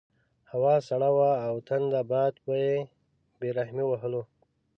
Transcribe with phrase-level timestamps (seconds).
[0.51, 2.53] هوا سړه وه او تند باد په
[3.39, 4.21] بې رحمۍ وهلو.